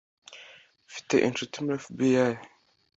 [0.87, 2.25] Mfite inshuti muri FBI